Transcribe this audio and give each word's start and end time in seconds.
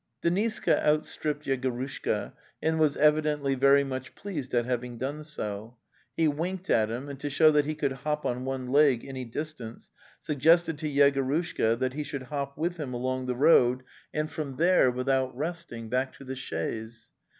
Deniska 0.23 0.83
outstripped 0.83 1.45
Yegorushka, 1.45 2.33
and 2.59 2.79
was 2.79 2.97
evi 2.97 3.21
dently 3.21 3.55
very 3.55 3.83
much 3.83 4.15
pleased 4.15 4.51
at 4.55 4.65
having 4.65 4.97
done 4.97 5.23
so. 5.23 5.77
He 6.17 6.27
winked 6.27 6.71
at 6.71 6.89
him, 6.89 7.07
and 7.07 7.19
to 7.19 7.29
show 7.29 7.51
that 7.51 7.67
he 7.67 7.75
could 7.75 7.91
hop 7.91 8.25
on 8.25 8.43
one 8.43 8.69
leg 8.71 9.05
any 9.05 9.25
distance, 9.25 9.91
suggested 10.19 10.79
to 10.79 10.87
Yegorushka 10.89 11.77
that 11.77 11.93
he 11.93 12.01
should 12.01 12.23
hop 12.23 12.57
with 12.57 12.77
him 12.77 12.95
along 12.95 13.27
the 13.27 13.35
road 13.35 13.83
and 14.11 14.27
from 14.31 14.55
The 14.55 14.55
Steppe 14.55 14.67
183 14.87 14.87
there, 14.87 14.91
without 14.91 15.37
resting, 15.37 15.87
back 15.89 16.13
to 16.13 16.23
the 16.23 16.35
chaise. 16.35 17.11